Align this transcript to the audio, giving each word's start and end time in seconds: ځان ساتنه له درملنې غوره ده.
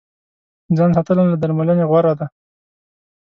ځان 0.77 0.89
ساتنه 0.97 1.23
له 1.31 1.37
درملنې 1.41 1.85
غوره 1.89 2.13
ده. 2.19 2.25